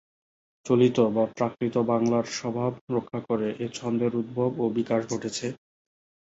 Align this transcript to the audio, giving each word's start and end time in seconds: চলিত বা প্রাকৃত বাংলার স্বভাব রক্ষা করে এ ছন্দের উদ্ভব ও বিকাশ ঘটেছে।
চলিত 0.65 0.97
বা 1.15 1.23
প্রাকৃত 1.31 1.75
বাংলার 1.91 2.25
স্বভাব 2.37 2.71
রক্ষা 2.95 3.19
করে 3.29 3.47
এ 3.59 3.67
ছন্দের 3.73 4.11
উদ্ভব 4.15 4.51
ও 4.59 4.75
বিকাশ 4.77 5.01
ঘটেছে। 5.11 5.47